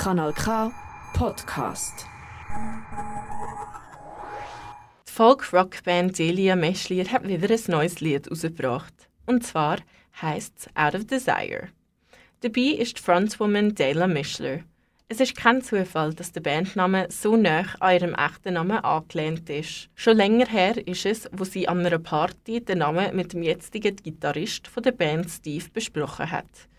[0.00, 0.72] Kanal K
[1.12, 2.06] Podcast.
[5.06, 8.94] Die Folk-Rock-Band Delia Meschlier hat wieder ein neues Lied herausgebracht.
[9.26, 9.76] Und zwar
[10.22, 11.68] heisst es Out of Desire.
[12.40, 14.60] Dabei ist die Frontwoman Dela Mischler.
[15.10, 19.90] Es ist kein Zufall, dass der Bandname so nah an ihrem echten Namen angelehnt ist.
[19.94, 23.96] Schon länger her ist es, wo sie an einer Party den Namen mit dem jetzigen
[23.96, 26.70] Gitarrist von der Band Steve besprochen hat.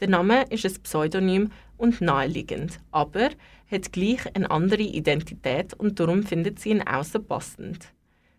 [0.00, 1.50] Der Name ist ein Pseudonym
[1.80, 3.30] und naheliegend, aber
[3.70, 7.92] hat gleich eine andere Identität und darum findet sie ihn außer passend.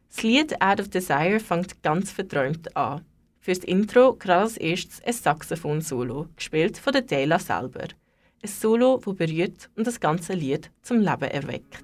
[0.09, 3.03] Das Lied Out of Desire fängt ganz verträumt an.
[3.39, 7.87] Fürs Intro gerade als erstes ein Saxophon-Solo, gespielt von der Dela selber.
[8.43, 11.83] Ein Solo, das berührt und das ganze Lied zum Leben erweckt.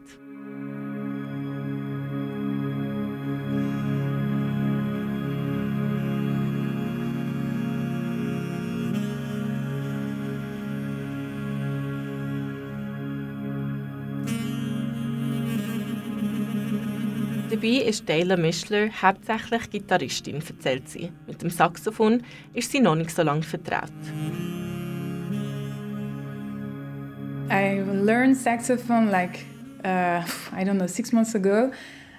[17.57, 21.11] Dabei ist Dayla Mischler hauptsächlich Gitarristin, erzählt sie.
[21.25, 22.21] Mit dem Saxophon
[22.53, 23.91] ist sie noch nicht so lange vertraut.
[27.49, 29.39] I learned saxophone like
[29.83, 30.21] uh,
[30.55, 31.71] I don't know six months ago,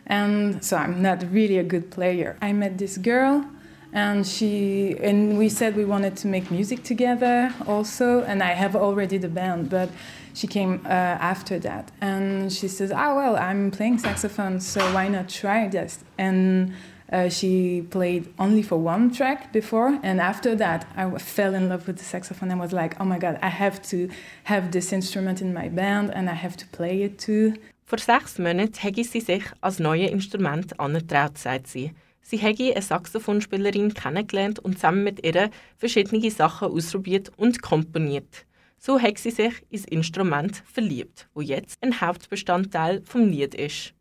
[0.06, 2.34] and so I'm not really a good player.
[2.42, 3.44] I met this girl,
[3.92, 8.76] and she and we said we wanted to make music together also, and I have
[8.76, 9.88] already the band, but
[10.34, 15.08] she came uh, after that, and she says, "Ah, well, I'm playing saxophone, so why
[15.08, 16.74] not try this?" And
[17.12, 21.86] uh, she played only for one track before, and after that, I fell in love
[21.86, 24.08] with the saxophone and was like, oh my god, I have to
[24.44, 27.54] have this instrument in my band and I have to play it too.
[27.86, 31.92] Vor sechs Monaten hätte sie sich als neue Instrument angetraut, sagt sie.
[32.28, 35.48] Sie hätte eine Saxophonspielerin kennengelernt und zusammen mit ihr
[35.78, 38.44] verschiedene Sachen ausprobiert und komponiert.
[38.76, 43.94] So hat sie sich ins Instrument verliebt, wo jetzt ein Hauptbestandteil vom Lied ist.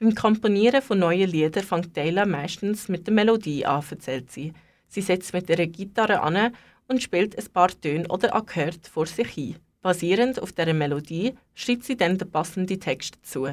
[0.00, 4.52] Beim Komponieren von neuen Liedern fängt Dayla meistens mit der Melodie an, erzählt sie.
[4.88, 6.52] Sie setzt mit ihrer Gitarre an
[6.88, 9.56] und spielt ein paar Töne oder Akkorde vor sich hin.
[9.82, 13.50] Basierend auf dieser Melodie schreibt sie dann den passenden Text dazu.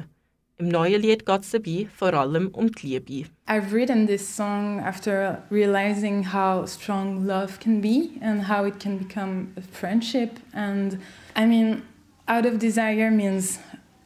[0.56, 3.28] Im neuen Lied geht es vor allem um die Liebe.
[3.48, 8.96] I've written this song after realizing how strong love can be and how it can
[8.98, 10.38] become a friendship.
[10.54, 10.98] And
[11.34, 11.82] I mean,
[12.28, 13.58] out of desire means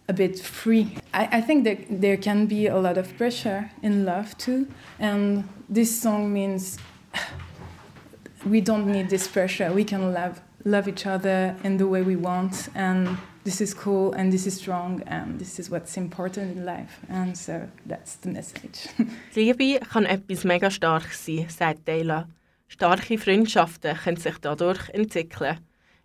[0.09, 0.97] a bit free.
[1.13, 4.69] I, I think that there can be a lot of pressure in love too.
[4.99, 6.79] And this song means
[8.47, 9.71] we don't need this pressure.
[9.71, 13.17] We can love love each other in the way we want and
[13.49, 17.01] this is cool and this is strong and this is what's important in life.
[17.09, 18.89] And so that's the message.
[19.35, 22.29] Liebe kann etwas mega stark sein, sagt Dayla.
[22.69, 25.59] Starke Freundschaften können sich dadurch entwickeln.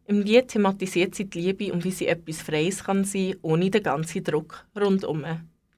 [0.05, 3.83] Im Lied thematisiert sie die Liebe und wie sie etwas Freies kann sein, ohne den
[3.83, 5.25] ganzen Druck rundum.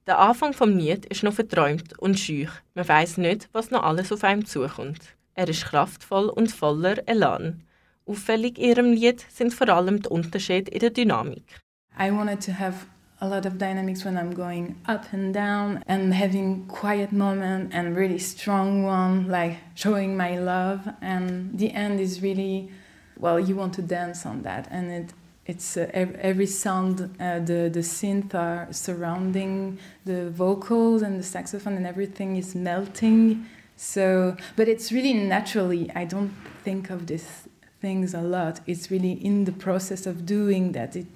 [0.06, 2.50] Der Anfang vom Lied ist noch verträumt und schüch.
[2.74, 5.00] Man weiß nicht, was noch alles auf einem zukommt.
[5.34, 7.62] Er ist kraftvoll und voller Elan.
[8.06, 11.60] Auffällig in ihrem Lied sind vor allem die Unterschiede in der Dynamik.
[11.98, 12.86] I wanted to have
[13.20, 17.96] a lot of dynamics when I'm going up and down and having quiet moment and
[17.96, 20.80] really strong one, like showing my love.
[21.00, 22.70] And the end is really
[23.18, 25.14] well, you want to dance on that, and it
[25.46, 31.76] it's uh, every sound uh, the the synth are surrounding the vocals and the saxophone
[31.76, 33.46] and everything is melting.
[33.76, 35.90] So, but it's really naturally.
[35.94, 36.32] I don't
[36.64, 37.48] think of these
[37.86, 38.60] things a lot.
[38.66, 41.06] It's really in the process of doing that it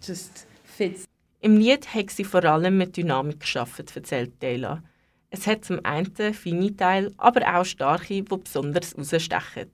[0.00, 1.04] just fits.
[1.40, 4.82] Im Lied hat sie vor allem mit Dynamik geschafft, erzählt Dela.
[5.30, 9.70] Es hat zum einen feine Teile, aber auch starke, die besonders herausstechen.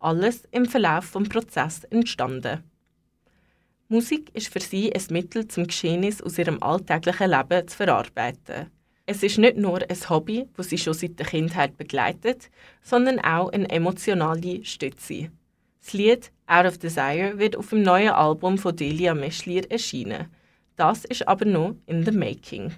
[0.00, 2.64] Alles im Verlauf des Prozesses entstanden.
[3.88, 8.70] Musik ist für sie ein Mittel, zum Geschehnis aus ihrem alltäglichen Leben zu verarbeiten.
[9.06, 12.50] Es ist nicht nur ein Hobby, das sie schon seit der Kindheit begleitet,
[12.82, 15.30] sondern auch eine emotionale Stütze.
[15.86, 20.26] Das Lied Out of Desire wird auf dem neuen Album von Delia Meschlier erscheinen.
[20.74, 22.72] Das ist aber noch in the making.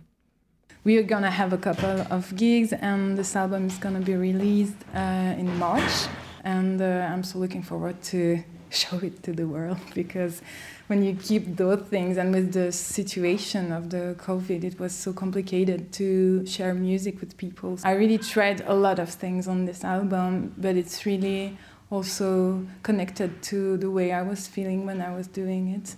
[0.85, 4.77] We are gonna have a couple of gigs and this album is gonna be released
[4.95, 6.07] uh, in March.
[6.45, 10.43] and uh, I'm so looking forward to show it to the world because
[10.89, 15.13] when you keep those things and with the situation of the covid it was so
[15.13, 19.85] complicated to share music with people i really tried a lot of things on this
[19.85, 21.57] album but it's really
[21.91, 25.97] also connected to the way i was feeling when i was doing it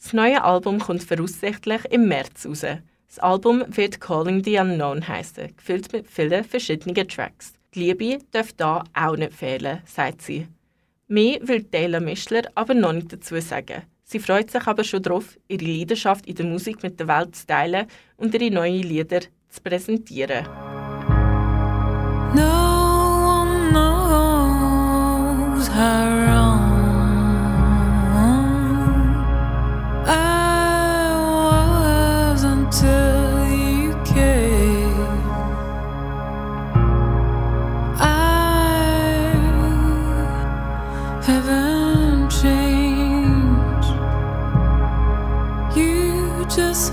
[0.00, 2.64] Das neue Album kommt voraussichtlich im März raus.
[3.08, 7.54] Das Album wird Calling the Unknown heißen, gefüllt mit vielen verschiedenen Tracks.
[7.74, 10.46] Die Liebe darf da auch nicht fehlen, sagt sie.
[11.08, 13.82] Mehr will Taylor Mischler aber noch nicht dazu sagen.
[14.04, 17.46] Sie freut sich aber schon darauf, ihre Leidenschaft in der Musik mit der Welt zu
[17.46, 17.86] teilen
[18.16, 20.46] und ihre neuen Lieder zu präsentieren.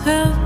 [0.05, 0.44] help.